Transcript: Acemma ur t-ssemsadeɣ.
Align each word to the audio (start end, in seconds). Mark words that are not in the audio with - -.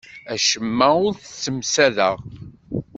Acemma 0.33 0.87
ur 1.07 1.13
t-ssemsadeɣ. 1.15 2.15